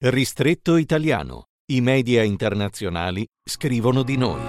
Ristretto 0.00 0.76
italiano. 0.76 1.46
I 1.72 1.80
media 1.80 2.22
internazionali 2.22 3.26
scrivono 3.42 4.04
di 4.04 4.16
noi. 4.16 4.40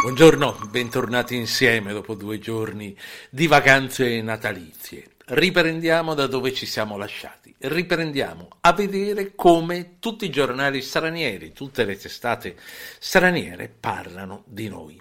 Buongiorno, 0.00 0.58
bentornati 0.72 1.36
insieme 1.36 1.92
dopo 1.92 2.16
due 2.16 2.40
giorni 2.40 2.96
di 3.30 3.46
vacanze 3.46 4.20
natalizie. 4.22 5.10
Riprendiamo 5.26 6.14
da 6.14 6.26
dove 6.26 6.52
ci 6.52 6.66
siamo 6.66 6.96
lasciati, 6.96 7.54
riprendiamo 7.58 8.48
a 8.62 8.72
vedere 8.72 9.36
come 9.36 10.00
tutti 10.00 10.24
i 10.24 10.30
giornali 10.30 10.82
stranieri, 10.82 11.52
tutte 11.52 11.84
le 11.84 11.96
testate 11.96 12.56
straniere 12.98 13.68
parlano 13.68 14.42
di 14.48 14.68
noi. 14.68 15.00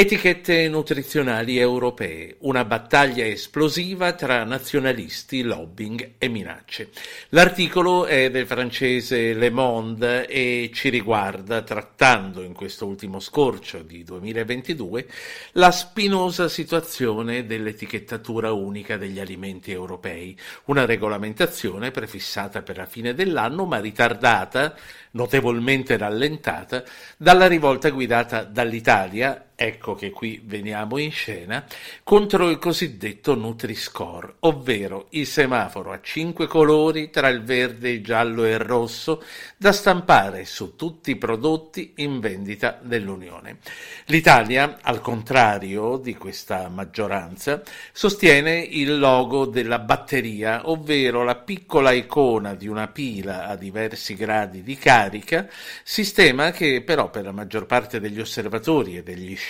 Etichette 0.00 0.68
nutrizionali 0.68 1.58
europee, 1.58 2.36
una 2.42 2.64
battaglia 2.64 3.26
esplosiva 3.26 4.12
tra 4.12 4.44
nazionalisti, 4.44 5.42
lobbying 5.42 6.12
e 6.18 6.28
minacce. 6.28 6.90
L'articolo 7.30 8.06
è 8.06 8.30
del 8.30 8.46
francese 8.46 9.34
Le 9.34 9.50
Monde 9.50 10.28
e 10.28 10.70
ci 10.72 10.88
riguarda, 10.88 11.62
trattando 11.62 12.44
in 12.44 12.52
questo 12.52 12.86
ultimo 12.86 13.18
scorcio 13.18 13.82
di 13.82 14.04
2022, 14.04 15.08
la 15.54 15.72
spinosa 15.72 16.46
situazione 16.46 17.44
dell'etichettatura 17.44 18.52
unica 18.52 18.96
degli 18.96 19.18
alimenti 19.18 19.72
europei, 19.72 20.38
una 20.66 20.86
regolamentazione 20.86 21.90
prefissata 21.90 22.62
per 22.62 22.76
la 22.76 22.86
fine 22.86 23.14
dell'anno 23.14 23.64
ma 23.64 23.80
ritardata, 23.80 24.76
notevolmente 25.10 25.96
rallentata, 25.96 26.84
dalla 27.16 27.48
rivolta 27.48 27.90
guidata 27.90 28.44
dall'Italia 28.44 29.42
ecco 29.60 29.96
che 29.96 30.10
qui 30.12 30.40
veniamo 30.44 30.98
in 30.98 31.10
scena, 31.10 31.66
contro 32.04 32.48
il 32.48 32.60
cosiddetto 32.60 33.34
Nutri-Score, 33.34 34.34
ovvero 34.40 35.08
il 35.10 35.26
semaforo 35.26 35.90
a 35.90 35.98
cinque 36.00 36.46
colori 36.46 37.10
tra 37.10 37.26
il 37.26 37.42
verde, 37.42 37.90
il 37.90 38.04
giallo 38.04 38.44
e 38.44 38.50
il 38.50 38.60
rosso 38.60 39.20
da 39.56 39.72
stampare 39.72 40.44
su 40.44 40.76
tutti 40.76 41.10
i 41.10 41.16
prodotti 41.16 41.94
in 41.96 42.20
vendita 42.20 42.78
dell'Unione. 42.80 43.58
L'Italia, 44.04 44.78
al 44.80 45.00
contrario 45.00 45.96
di 45.96 46.14
questa 46.14 46.68
maggioranza, 46.68 47.60
sostiene 47.90 48.60
il 48.60 48.96
logo 48.96 49.44
della 49.44 49.80
batteria, 49.80 50.70
ovvero 50.70 51.24
la 51.24 51.34
piccola 51.34 51.90
icona 51.90 52.54
di 52.54 52.68
una 52.68 52.86
pila 52.86 53.48
a 53.48 53.56
diversi 53.56 54.14
gradi 54.14 54.62
di 54.62 54.76
carica, 54.76 55.48
sistema 55.82 56.52
che 56.52 56.80
però 56.82 57.10
per 57.10 57.24
la 57.24 57.32
maggior 57.32 57.66
parte 57.66 57.98
degli 57.98 58.20
osservatori 58.20 58.96
e 58.96 59.02
degli 59.02 59.34
scienziati 59.34 59.46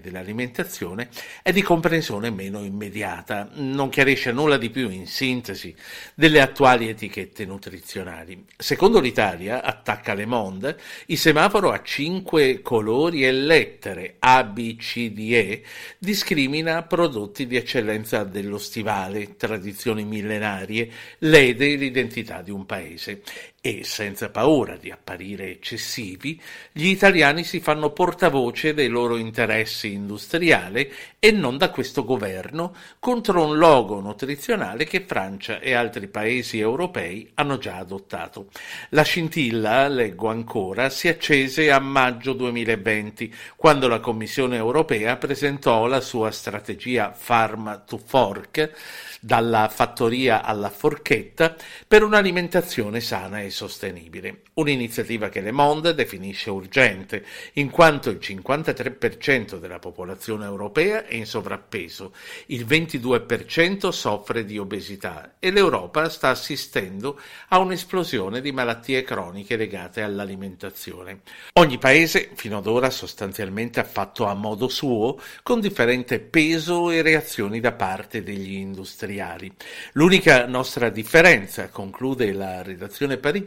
dell'alimentazione 0.00 1.08
è 1.42 1.52
di 1.52 1.62
comprensione 1.62 2.30
meno 2.30 2.62
immediata, 2.62 3.48
non 3.54 3.88
chiarisce 3.88 4.32
nulla 4.32 4.58
di 4.58 4.68
più 4.68 4.90
in 4.90 5.06
sintesi 5.06 5.74
delle 6.14 6.42
attuali 6.42 6.88
etichette 6.88 7.46
nutrizionali. 7.46 8.44
Secondo 8.56 9.00
l'Italia, 9.00 9.62
attacca 9.62 10.12
Le 10.12 10.26
Monde, 10.26 10.78
il 11.06 11.16
semaforo 11.16 11.70
a 11.70 11.82
cinque 11.82 12.60
colori 12.60 13.24
e 13.24 13.32
lettere 13.32 14.16
A, 14.18 14.44
B, 14.44 14.76
C, 14.76 15.10
D, 15.10 15.32
E 15.32 15.62
discrimina 15.98 16.82
prodotti 16.82 17.46
di 17.46 17.56
eccellenza 17.56 18.24
dello 18.24 18.58
stivale, 18.58 19.36
tradizioni 19.36 20.04
millenarie, 20.04 20.90
lede 21.18 21.76
l'identità 21.76 22.42
di 22.42 22.50
un 22.50 22.66
paese 22.66 23.22
e, 23.62 23.84
senza 23.84 24.30
paura 24.30 24.76
di 24.76 24.90
apparire 24.90 25.50
eccessivi, 25.50 26.40
gli 26.72 26.86
italiani 26.86 27.44
si 27.44 27.60
fanno 27.60 27.90
portavoce 27.90 28.72
dei 28.72 28.88
loro 28.88 29.18
interessi 29.18 29.92
industriali 29.92 30.90
e 31.18 31.30
non 31.30 31.58
da 31.58 31.68
questo 31.68 32.04
governo 32.04 32.74
contro 32.98 33.44
un 33.44 33.58
logo 33.58 34.00
nutrizionale 34.00 34.84
che 34.84 35.04
Francia 35.06 35.60
e 35.60 35.74
altri 35.74 36.08
paesi 36.08 36.58
europei 36.58 37.30
hanno 37.34 37.58
già 37.58 37.76
adottato. 37.76 38.48
La 38.90 39.02
scintilla, 39.02 39.88
leggo 39.88 40.28
ancora, 40.28 40.88
si 40.88 41.08
accese 41.08 41.70
a 41.70 41.78
maggio 41.80 42.32
2020, 42.32 43.34
quando 43.56 43.88
la 43.88 44.00
Commissione 44.00 44.56
europea 44.56 45.18
presentò 45.18 45.86
la 45.86 46.00
sua 46.00 46.30
strategia 46.30 47.12
Farm 47.12 47.82
to 47.86 47.98
Fork, 47.98 48.72
dalla 49.20 49.68
fattoria 49.68 50.42
alla 50.42 50.70
forchetta, 50.70 51.54
per 51.86 52.02
un'alimentazione 52.02 53.00
sana 53.00 53.42
e 53.42 53.49
sostenibile. 53.50 54.42
Un'iniziativa 54.54 55.28
che 55.28 55.40
Le 55.40 55.50
Monde 55.50 55.94
definisce 55.94 56.50
urgente, 56.50 57.24
in 57.54 57.70
quanto 57.70 58.10
il 58.10 58.18
53% 58.20 59.58
della 59.58 59.78
popolazione 59.78 60.44
europea 60.44 61.06
è 61.06 61.14
in 61.14 61.26
sovrappeso, 61.26 62.12
il 62.46 62.64
22% 62.66 63.88
soffre 63.88 64.44
di 64.44 64.58
obesità 64.58 65.36
e 65.38 65.50
l'Europa 65.50 66.08
sta 66.08 66.28
assistendo 66.28 67.18
a 67.48 67.58
un'esplosione 67.58 68.40
di 68.40 68.52
malattie 68.52 69.02
croniche 69.02 69.56
legate 69.56 70.02
all'alimentazione. 70.02 71.20
Ogni 71.54 71.78
paese 71.78 72.30
fino 72.34 72.58
ad 72.58 72.66
ora 72.66 72.90
sostanzialmente 72.90 73.80
ha 73.80 73.84
fatto 73.84 74.26
a 74.26 74.34
modo 74.34 74.68
suo, 74.68 75.18
con 75.42 75.60
differente 75.60 76.20
peso 76.20 76.90
e 76.90 77.02
reazioni 77.02 77.60
da 77.60 77.72
parte 77.72 78.22
degli 78.22 78.54
industriali. 78.54 79.52
L'unica 79.92 80.46
nostra 80.46 80.88
differenza, 80.90 81.68
conclude 81.68 82.32
la 82.32 82.62
redazione 82.62 83.16
parigina, 83.16 83.38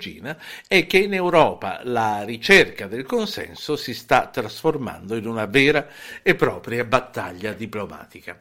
è 0.68 0.86
che 0.86 0.98
in 0.98 1.14
Europa 1.14 1.81
la 1.84 2.24
ricerca 2.24 2.88
del 2.88 3.04
consenso 3.04 3.76
si 3.76 3.94
sta 3.94 4.28
trasformando 4.28 5.16
in 5.16 5.28
una 5.28 5.46
vera 5.46 5.88
e 6.22 6.36
propria 6.36 6.84
battaglia 6.84 7.54
diplomatica. 7.54 8.40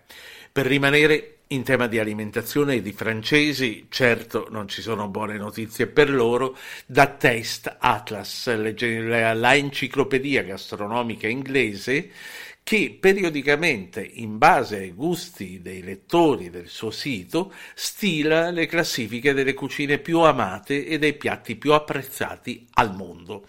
Per 0.53 0.67
rimanere 0.67 1.37
in 1.53 1.63
tema 1.63 1.87
di 1.87 1.99
alimentazione 1.99 2.77
e 2.77 2.83
di 2.83 2.93
francesi, 2.93 3.87
certo 3.91 4.47
non 4.51 4.69
ci 4.69 4.81
sono 4.81 5.09
buone 5.09 5.37
notizie 5.37 5.87
per 5.87 6.11
loro, 6.11 6.57
da 6.87 7.07
Taste 7.07 7.77
Atlas, 7.79 8.51
la 8.55 9.55
enciclopedia 9.55 10.43
gastronomica 10.43 11.29
inglese, 11.29 12.11
che 12.65 12.97
periodicamente, 12.99 14.03
in 14.03 14.39
base 14.39 14.77
ai 14.77 14.93
gusti 14.93 15.61
dei 15.61 15.83
lettori 15.83 16.49
del 16.49 16.69
suo 16.69 16.91
sito, 16.91 17.53
stila 17.75 18.51
le 18.51 18.67
classifiche 18.67 19.35
delle 19.35 19.53
cucine 19.53 19.99
più 19.99 20.21
amate 20.21 20.87
e 20.87 20.99
dei 20.99 21.15
piatti 21.15 21.57
più 21.57 21.73
apprezzati 21.73 22.69
al 22.75 22.95
mondo. 22.95 23.45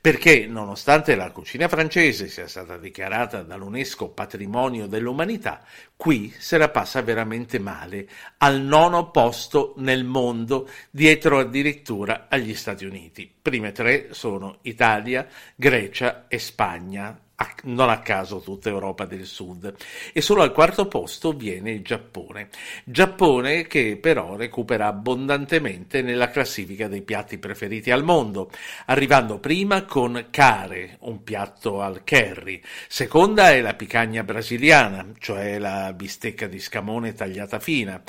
Perché, 0.00 0.46
nonostante 0.46 1.14
la 1.14 1.30
cucina 1.30 1.68
francese 1.68 2.28
sia 2.28 2.48
stata 2.48 2.76
dichiarata 2.76 3.42
dall'UNESCO 3.42 4.08
patrimonio 4.08 4.86
dell'umanità, 4.86 5.64
qui 5.96 6.34
se 6.36 6.58
la 6.58 6.68
passa 6.68 7.00
veramente 7.02 7.58
male, 7.58 8.08
al 8.38 8.60
nono 8.60 9.10
posto 9.10 9.74
nel 9.78 10.04
mondo, 10.04 10.68
dietro 10.90 11.38
addirittura 11.38 12.26
agli 12.28 12.54
Stati 12.54 12.84
Uniti. 12.84 13.32
Prime 13.40 13.72
tre 13.72 14.08
sono 14.10 14.58
Italia, 14.62 15.26
Grecia 15.54 16.26
e 16.28 16.38
Spagna 16.38 17.20
non 17.64 17.90
a 17.90 18.00
caso 18.00 18.40
tutta 18.40 18.68
Europa 18.68 19.04
del 19.04 19.26
Sud, 19.26 19.74
e 20.12 20.20
solo 20.20 20.42
al 20.42 20.52
quarto 20.52 20.86
posto 20.88 21.32
viene 21.32 21.70
il 21.70 21.82
Giappone. 21.82 22.48
Giappone 22.84 23.66
che 23.66 23.98
però 24.00 24.36
recupera 24.36 24.86
abbondantemente 24.86 26.00
nella 26.00 26.30
classifica 26.30 26.88
dei 26.88 27.02
piatti 27.02 27.38
preferiti 27.38 27.90
al 27.90 28.04
mondo, 28.04 28.50
arrivando 28.86 29.38
prima 29.38 29.84
con 29.84 30.28
Kare, 30.30 30.96
un 31.00 31.22
piatto 31.22 31.82
al 31.82 32.02
curry, 32.04 32.60
seconda 32.88 33.50
è 33.50 33.60
la 33.60 33.74
picagna 33.74 34.22
brasiliana, 34.22 35.12
cioè 35.18 35.58
la 35.58 35.92
bistecca 35.92 36.46
di 36.46 36.58
scamone 36.58 37.12
tagliata 37.12 37.58
fina, 37.58 38.02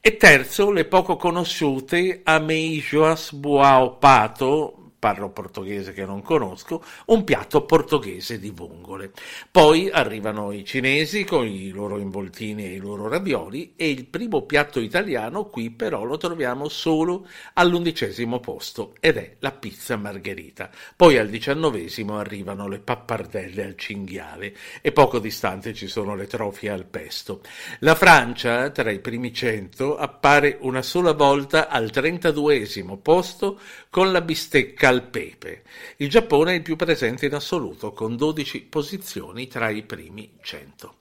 e 0.00 0.16
terzo 0.16 0.70
le 0.70 0.86
poco 0.86 1.16
conosciute 1.16 2.20
Ameijoas 2.24 3.32
Buao 3.32 3.96
Pato, 3.96 4.79
parlo 5.00 5.30
portoghese 5.30 5.92
che 5.92 6.04
non 6.04 6.22
conosco, 6.22 6.84
un 7.06 7.24
piatto 7.24 7.64
portoghese 7.64 8.38
di 8.38 8.50
vongole. 8.50 9.10
Poi 9.50 9.90
arrivano 9.90 10.52
i 10.52 10.64
cinesi 10.64 11.24
con 11.24 11.46
i 11.46 11.70
loro 11.70 11.98
involtini 11.98 12.66
e 12.66 12.74
i 12.74 12.78
loro 12.78 13.08
ravioli 13.08 13.72
e 13.76 13.90
il 13.90 14.04
primo 14.04 14.42
piatto 14.42 14.78
italiano 14.78 15.46
qui 15.46 15.70
però 15.70 16.04
lo 16.04 16.18
troviamo 16.18 16.68
solo 16.68 17.26
all'undicesimo 17.54 18.40
posto 18.40 18.94
ed 19.00 19.16
è 19.16 19.36
la 19.38 19.52
pizza 19.52 19.96
margherita. 19.96 20.70
Poi 20.94 21.16
al 21.16 21.30
diciannovesimo 21.30 22.18
arrivano 22.18 22.68
le 22.68 22.78
pappardelle 22.78 23.64
al 23.64 23.76
cinghiale 23.76 24.54
e 24.82 24.92
poco 24.92 25.18
distante 25.18 25.72
ci 25.72 25.86
sono 25.86 26.14
le 26.14 26.26
trofie 26.26 26.68
al 26.68 26.84
pesto. 26.84 27.40
La 27.78 27.94
Francia, 27.94 28.68
tra 28.68 28.90
i 28.90 28.98
primi 28.98 29.32
cento, 29.32 29.96
appare 29.96 30.58
una 30.60 30.82
sola 30.82 31.12
volta 31.12 31.68
al 31.68 31.90
trentaduesimo 31.90 32.98
posto 32.98 33.58
con 33.88 34.12
la 34.12 34.20
bistecca 34.20 34.89
al 34.90 35.08
pepe. 35.08 35.62
Il 35.96 36.10
Giappone 36.10 36.52
è 36.52 36.56
il 36.56 36.62
più 36.62 36.76
presente 36.76 37.26
in 37.26 37.34
assoluto, 37.34 37.92
con 37.92 38.16
12 38.16 38.62
posizioni 38.62 39.46
tra 39.46 39.70
i 39.70 39.82
primi 39.82 40.32
100. 40.42 40.96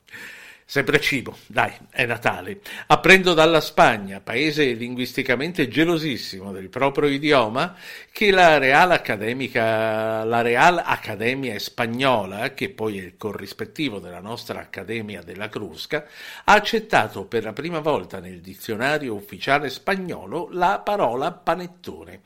Sempre 0.71 0.99
cibo, 0.99 1.35
dai, 1.47 1.73
è 1.89 2.05
Natale. 2.05 2.59
Apprendo 2.85 3.33
dalla 3.33 3.59
Spagna, 3.59 4.19
paese 4.19 4.65
linguisticamente 4.73 5.67
gelosissimo 5.67 6.51
del 6.51 6.69
proprio 6.69 7.09
idioma, 7.09 7.75
che 8.11 8.29
la 8.29 8.59
Real, 8.59 8.89
la 8.89 10.41
Real 10.41 10.79
Accademia 10.85 11.57
Spagnola, 11.57 12.53
che 12.53 12.69
poi 12.69 12.99
è 12.99 13.01
il 13.01 13.17
corrispettivo 13.17 13.97
della 13.97 14.19
nostra 14.19 14.59
Accademia 14.59 15.23
della 15.23 15.49
Crusca, 15.49 16.05
ha 16.43 16.53
accettato 16.53 17.25
per 17.25 17.45
la 17.45 17.53
prima 17.53 17.79
volta 17.79 18.19
nel 18.19 18.39
dizionario 18.39 19.15
ufficiale 19.15 19.71
spagnolo 19.71 20.49
la 20.51 20.81
parola 20.85 21.31
panettone 21.31 22.21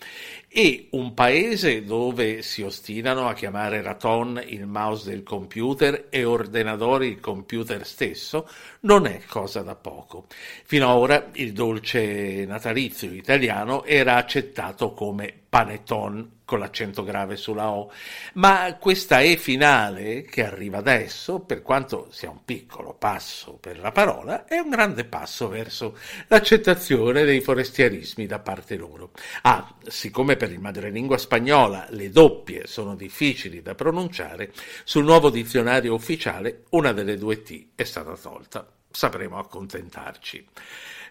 e 0.50 0.90
un 0.92 1.14
paese 1.14 1.84
dove 1.84 2.42
si 2.42 2.62
ostinano 2.62 3.28
a 3.28 3.34
chiamare 3.34 3.82
raton 3.82 4.44
il 4.46 4.68
mouse 4.68 5.10
del 5.10 5.24
computer 5.24 6.08
e 6.10 6.26
ordinatore 6.26 7.08
il 7.08 7.22
computer 7.22 7.88
stesso 7.88 8.33
non 8.82 9.06
è 9.06 9.22
cosa 9.28 9.62
da 9.62 9.76
poco. 9.76 10.26
Finora 10.66 11.30
il 11.34 11.54
dolce 11.54 12.46
natalizio 12.46 13.12
italiano 13.12 13.84
era 13.84 14.16
accettato 14.16 14.94
come 14.94 15.34
panettone 15.48 16.42
con 16.54 16.62
l'accento 16.62 17.04
grave 17.04 17.36
sulla 17.36 17.72
O, 17.72 17.92
ma 18.34 18.78
questa 18.80 19.22
E 19.22 19.38
finale 19.38 20.22
che 20.22 20.46
arriva 20.46 20.78
adesso, 20.78 21.40
per 21.40 21.64
quanto 21.64 22.10
sia 22.12 22.30
un 22.30 22.46
piccolo 22.46 22.94
passo 22.94 23.54
per 23.54 23.80
la 23.80 23.92
parola, 23.92 24.46
è 24.46 24.60
un 24.60 24.70
grande 24.70 25.04
passo 25.04 25.48
verso 25.48 25.98
l'accettazione 26.28 27.24
dei 27.24 27.42
forestiarismi 27.42 28.28
da 28.28 28.38
parte 28.38 28.76
loro. 28.76 29.14
Ah, 29.42 29.76
siccome 29.88 30.36
per 30.36 30.52
il 30.52 30.60
madrelingua 30.60 31.18
spagnola 31.18 31.88
le 31.90 32.12
doppie 32.12 32.68
sono 32.68 32.96
difficili 32.96 33.64
da 33.64 33.74
pronunciare, 33.74 34.54
sul 34.84 35.06
nuovo 35.06 35.32
dizionario 35.32 35.96
ufficiale 35.96 36.66
una 36.70 36.92
delle 36.92 37.18
due 37.18 37.42
T 37.42 37.70
è 37.74 37.84
stata 37.84 38.16
tolta. 38.16 38.72
Sapremo 38.92 39.40
accontentarci. 39.40 40.48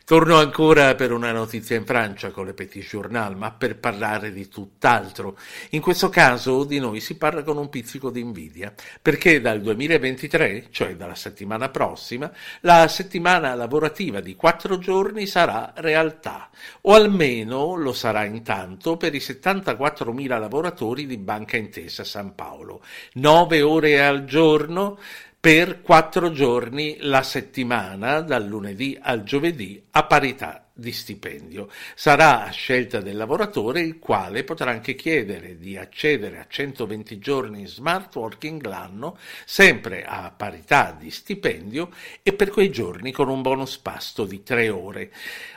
Torno 0.05 0.37
ancora 0.37 0.97
per 0.97 1.13
una 1.13 1.31
notizia 1.31 1.77
in 1.77 1.85
Francia 1.85 2.33
con 2.33 2.45
le 2.45 2.55
Petit 2.55 2.85
Journal, 2.85 3.37
ma 3.37 3.53
per 3.53 3.79
parlare 3.79 4.33
di 4.33 4.49
tutt'altro. 4.49 5.39
In 5.71 5.81
questo 5.81 6.09
caso 6.09 6.65
di 6.65 6.81
noi 6.81 6.99
si 6.99 7.17
parla 7.17 7.45
con 7.45 7.57
un 7.57 7.69
pizzico 7.69 8.11
di 8.11 8.19
invidia, 8.19 8.75
perché 9.01 9.41
dal 9.41 9.61
2023, 9.61 10.67
cioè 10.71 10.97
dalla 10.97 11.15
settimana 11.15 11.69
prossima, 11.69 12.33
la 12.63 12.89
settimana 12.89 13.55
lavorativa 13.55 14.21
di 14.21 14.35
quattro 14.35 14.79
giorni 14.79 15.27
sarà 15.27 15.73
realtà, 15.77 16.51
o 16.81 16.95
almeno 16.95 17.77
lo 17.77 17.93
sarà 17.93 18.25
intanto 18.25 18.97
per 18.97 19.15
i 19.15 19.19
74.000 19.19 20.41
lavoratori 20.41 21.07
di 21.07 21.17
Banca 21.17 21.57
Intesa 21.57 22.03
San 22.03 22.35
Paolo. 22.35 22.83
Nove 23.15 23.63
ore 23.63 24.05
al 24.05 24.25
giorno 24.25 24.99
per 25.43 25.83
quattro 25.83 26.31
giorni 26.31 26.99
la 27.01 27.25
settimana, 27.25 28.21
dal 28.21 28.47
lunedì 28.47 28.97
al 29.03 29.25
giovedì, 29.25 29.83
a 29.91 30.05
parità 30.05 30.69
di 30.73 30.93
stipendio. 30.93 31.69
Sarà 31.97 32.45
a 32.45 32.51
scelta 32.51 33.01
del 33.01 33.17
lavoratore 33.17 33.81
il 33.81 33.99
quale 33.99 34.45
potrà 34.45 34.71
anche 34.71 34.95
chiedere 34.95 35.59
di 35.59 35.77
accedere 35.77 36.39
a 36.39 36.47
120 36.49 37.19
giorni 37.19 37.61
in 37.63 37.67
smart 37.67 38.15
working 38.15 38.65
l'anno, 38.65 39.19
sempre 39.45 40.05
a 40.05 40.33
parità 40.35 40.97
di 40.97 41.11
stipendio 41.11 41.91
e 42.23 42.33
per 42.35 42.51
quei 42.51 42.71
giorni 42.71 43.11
con 43.11 43.29
un 43.29 43.43
bonus 43.43 43.79
pasto 43.79 44.25
di 44.25 44.45
tre 44.45 44.69
ore. 44.69 45.11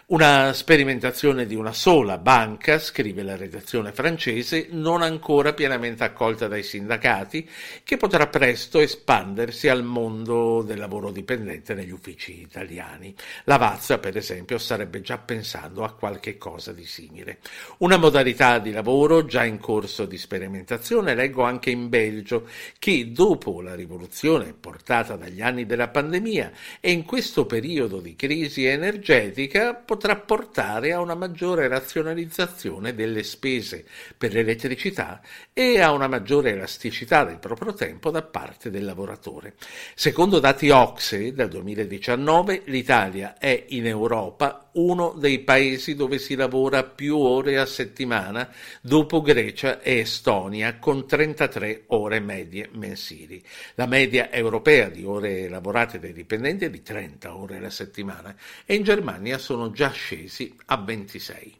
Una 0.07 0.53
sperimentazione 0.53 1.47
di 1.47 1.55
una 1.55 1.73
sola 1.73 2.19
banca, 2.19 2.77
scrive 2.77 3.23
la 3.23 3.35
redazione 3.35 3.91
francese, 3.91 4.67
non 4.69 5.01
ancora 5.01 5.53
pienamente 5.53 6.03
accolta 6.03 6.47
dai 6.47 6.61
sindacati, 6.61 7.49
che 7.83 7.97
potrà 7.97 8.27
presto 8.27 8.79
espandersi 8.79 9.67
al 9.67 9.83
mondo 9.83 10.61
del 10.61 10.77
lavoro 10.77 11.09
dipendente 11.09 11.73
negli 11.73 11.89
uffici 11.89 12.39
italiani. 12.39 13.15
La 13.45 13.57
Vazza, 13.57 13.97
per 13.97 14.15
esempio, 14.15 14.59
starebbe 14.59 15.01
già 15.01 15.17
pensando 15.17 15.83
a 15.83 15.91
qualche 15.93 16.37
cosa 16.37 16.71
di 16.71 16.85
simile. 16.85 17.39
Una 17.79 17.97
modalità 17.97 18.59
di 18.59 18.71
lavoro 18.71 19.25
già 19.25 19.43
in 19.43 19.57
corso 19.57 20.05
di 20.05 20.19
sperimentazione 20.19 21.15
leggo 21.15 21.41
anche 21.41 21.71
in 21.71 21.89
Belgio, 21.89 22.47
che 22.77 23.11
dopo 23.11 23.59
la 23.59 23.73
rivoluzione 23.73 24.53
portata 24.53 25.15
dagli 25.15 25.41
anni 25.41 25.65
della 25.65 25.87
pandemia 25.87 26.51
e 26.79 26.91
in 26.91 27.05
questo 27.05 27.47
periodo 27.47 27.99
di 27.99 28.15
crisi 28.15 28.65
energetica 28.65 29.73
potrà 29.95 30.17
portare 30.17 30.91
a 30.91 30.99
una 30.99 31.15
maggiore 31.15 31.69
razionalizzazione 31.69 32.93
delle 32.93 33.23
spese 33.23 33.85
per 34.17 34.33
l'elettricità 34.33 35.21
e 35.53 35.79
a 35.79 35.93
una 35.93 36.09
maggiore 36.09 36.51
elasticità 36.51 37.23
del 37.23 37.39
proprio 37.39 37.73
tempo 37.73 38.11
da 38.11 38.21
parte 38.21 38.69
del 38.69 38.83
lavoratore. 38.83 39.53
Secondo 39.95 40.39
dati 40.39 40.69
Ocse 40.69 41.31
dal 41.31 41.47
2019 41.47 42.63
l'Italia 42.65 43.37
è 43.37 43.67
in 43.69 43.87
Europa 43.87 44.65
uno 44.75 45.13
dei 45.17 45.39
paesi 45.39 45.95
dove 45.95 46.17
si 46.17 46.35
lavora 46.35 46.83
più 46.83 47.17
ore 47.17 47.57
a 47.57 47.65
settimana 47.65 48.49
dopo 48.81 49.21
Grecia 49.21 49.79
e 49.79 49.99
Estonia 49.99 50.77
con 50.79 51.07
33 51.07 51.83
ore 51.87 52.19
medie 52.19 52.69
mensili. 52.73 53.41
La 53.75 53.85
media 53.85 54.31
europea 54.31 54.89
di 54.89 55.05
ore 55.05 55.47
lavorate 55.47 55.99
dai 55.99 56.11
dipendenti 56.11 56.65
è 56.65 56.69
di 56.69 56.81
30 56.81 57.35
ore 57.35 57.57
alla 57.57 57.69
settimana 57.69 58.35
e 58.65 58.75
in 58.75 58.83
Germania 58.83 59.37
sono 59.37 59.71
già 59.71 59.84
scesi 59.91 60.55
a 60.65 60.77
26. 60.77 61.59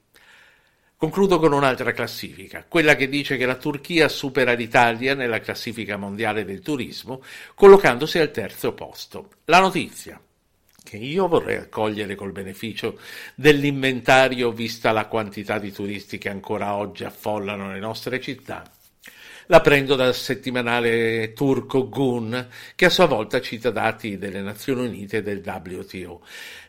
Concludo 0.98 1.39
con 1.39 1.51
un'altra 1.51 1.92
classifica, 1.92 2.66
quella 2.68 2.95
che 2.95 3.10
dice 3.10 3.36
che 3.36 3.45
la 3.45 3.56
Turchia 3.56 4.07
supera 4.07 4.54
l'Italia 4.54 5.13
nella 5.13 5.39
classifica 5.39 5.98
mondiale 5.98 6.45
del 6.45 6.62
turismo, 6.62 7.22
collocandosi 7.54 8.18
al 8.18 8.31
terzo 8.31 8.74
posto. 8.74 9.30
La 9.45 9.60
notizia, 9.60 10.19
che 10.81 10.98
io 10.98 11.27
vorrei 11.27 11.57
accogliere 11.57 12.16
col 12.16 12.31
beneficio 12.31 13.00
dell'inventario 13.36 14.51
vista 14.51 14.92
la 14.92 15.07
quantità 15.07 15.60
di 15.60 15.72
turisti 15.72 16.18
che 16.18 16.30
ancora 16.30 16.75
oggi 16.75 17.04
affollano 17.04 17.74
le 17.74 17.80
nostre 17.80 18.22
città, 18.22 18.63
la 19.47 19.62
prendo 19.62 19.95
dal 19.95 20.15
settimanale 20.15 21.33
turco 21.33 21.88
Gun, 21.88 22.47
che 22.75 22.86
a 22.86 22.89
sua 22.89 23.06
volta 23.06 23.42
cita 23.42 23.69
dati 23.69 24.18
delle 24.18 24.42
Nazioni 24.42 24.88
Unite 24.88 25.18
e 25.18 25.24
del 25.24 25.44
WTO. 25.45 26.21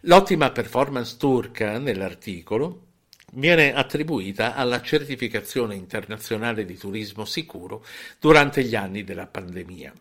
L'ottima 0.03 0.51
performance 0.51 1.17
turca 1.19 1.79
nell'articolo 1.79 2.83
viene 3.33 3.75
attribuita 3.75 4.55
alla 4.55 4.81
certificazione 4.81 5.75
internazionale 5.75 6.65
di 6.65 6.77
turismo 6.77 7.25
sicuro 7.25 7.85
durante 8.21 8.63
gli 8.63 8.75
anni 8.75 9.05
della 9.05 9.27
pandemia. 9.27 9.93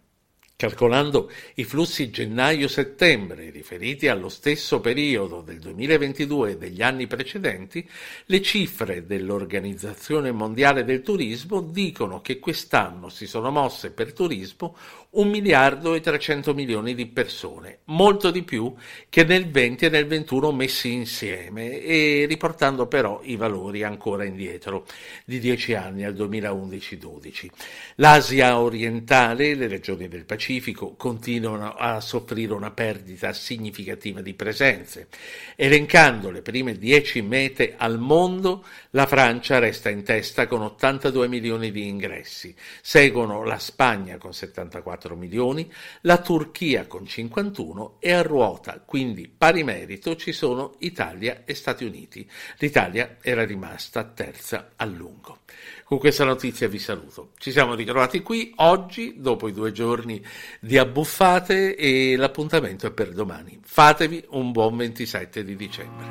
Calcolando 0.57 1.29
i 1.55 1.65
flussi 1.65 2.09
gennaio-settembre 2.09 3.49
riferiti 3.49 4.07
allo 4.07 4.29
stesso 4.29 4.79
periodo 4.79 5.41
del 5.41 5.59
2022 5.59 6.51
e 6.51 6.57
degli 6.57 6.81
anni 6.81 7.07
precedenti, 7.07 7.85
le 8.27 8.41
cifre 8.41 9.05
dell'Organizzazione 9.05 10.31
Mondiale 10.31 10.85
del 10.85 11.01
Turismo 11.01 11.59
dicono 11.59 12.21
che 12.21 12.39
quest'anno 12.39 13.09
si 13.09 13.27
sono 13.27 13.51
mosse 13.51 13.91
per 13.91 14.13
turismo 14.13 14.77
un 15.15 15.27
miliardo 15.27 15.93
e 15.93 15.99
300 15.99 16.53
milioni 16.53 16.95
di 16.95 17.05
persone, 17.07 17.79
molto 17.85 18.31
di 18.31 18.43
più 18.43 18.73
che 19.09 19.25
nel 19.25 19.49
20 19.49 19.85
e 19.85 19.89
nel 19.89 20.07
21 20.07 20.53
messi 20.53 20.93
insieme 20.93 21.81
e 21.81 22.25
riportando 22.27 22.87
però 22.87 23.19
i 23.23 23.35
valori 23.35 23.83
ancora 23.83 24.23
indietro 24.23 24.85
di 25.25 25.39
10 25.39 25.73
anni 25.73 26.05
al 26.05 26.13
2011-12. 26.13 27.49
L'Asia 27.95 28.57
orientale, 28.59 29.53
le 29.53 29.67
regioni 29.67 30.07
del 30.07 30.23
Pacifico, 30.23 30.43
Pacifico 30.45 30.93
continuano 30.95 31.73
a 31.73 31.99
soffrire 31.99 32.53
una 32.53 32.69
perdita 32.69 33.33
significativa 33.33 34.21
di 34.21 34.35
presenze. 34.35 35.07
Elencando 35.55 36.29
le 36.29 36.43
prime 36.43 36.77
10 36.77 37.23
mete 37.23 37.73
al 37.75 37.97
mondo, 37.97 38.63
la 38.91 39.07
Francia 39.07 39.57
resta 39.57 39.89
in 39.89 40.03
testa 40.03 40.45
con 40.45 40.61
82 40.61 41.27
milioni 41.27 41.71
di 41.71 41.87
ingressi, 41.87 42.55
seguono 42.79 43.43
la 43.43 43.57
Spagna 43.57 44.17
con 44.17 44.35
74 44.35 45.15
milioni, 45.15 45.67
la 46.01 46.21
Turchia 46.21 46.85
con 46.85 47.07
51 47.07 47.95
e 47.99 48.11
a 48.11 48.21
ruota, 48.21 48.83
quindi 48.85 49.27
pari 49.27 49.63
merito, 49.63 50.15
ci 50.15 50.31
sono 50.31 50.75
Italia 50.81 51.41
e 51.43 51.55
Stati 51.55 51.85
Uniti. 51.85 52.29
L'Italia 52.59 53.17
era 53.19 53.43
rimasta 53.43 54.03
terza 54.03 54.73
a 54.75 54.85
lungo. 54.85 55.39
Con 55.87 55.99
questa 55.99 56.23
notizia 56.23 56.67
vi 56.67 56.79
saluto. 56.79 57.33
Ci 57.37 57.51
siamo 57.51 57.75
ritrovati 57.75 58.23
qui 58.23 58.51
oggi, 58.55 59.17
dopo 59.17 59.47
i 59.47 59.53
due 59.53 59.71
giorni 59.71 60.19
di 60.59 60.79
abbuffate, 60.79 61.75
e 61.75 62.15
l'appuntamento 62.15 62.87
è 62.87 62.91
per 62.91 63.13
domani. 63.13 63.59
Fatevi 63.63 64.25
un 64.29 64.51
buon 64.51 64.77
27 64.77 65.43
di 65.43 65.55
dicembre. 65.55 66.05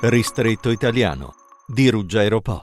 Ristretto 0.00 0.70
italiano 0.70 1.34
di 1.66 1.90
Ruggero 1.90 2.40
Po. 2.40 2.62